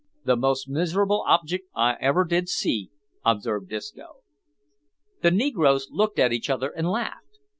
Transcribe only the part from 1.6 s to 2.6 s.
I ever did